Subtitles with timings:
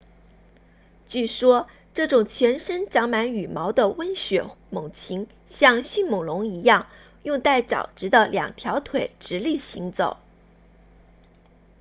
[1.07, 6.87] 据说这种全身长满羽毛的温血猛禽像迅猛龙一样
[7.21, 10.17] 用带爪子的两条腿直立行走